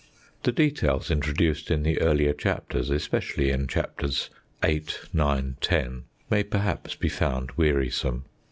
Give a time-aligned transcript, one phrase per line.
[0.41, 4.31] The details introduced in the earlier chapters, especially in Chapters
[4.63, 4.77] VIII.,
[5.13, 5.89] IX., X.,
[6.27, 8.25] may perhaps be found wearisome.